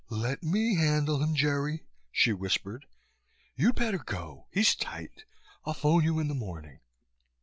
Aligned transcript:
"Let 0.09 0.41
me 0.41 0.77
handle 0.77 1.21
him, 1.21 1.35
Jerry," 1.35 1.83
she 2.11 2.33
whispered. 2.33 2.87
"You'd 3.55 3.75
better 3.75 3.99
go. 3.99 4.47
He's 4.49 4.73
tight. 4.73 5.25
I'll 5.63 5.75
phone 5.75 6.03
you 6.03 6.17
in 6.17 6.27
the 6.27 6.33
morning." 6.33 6.79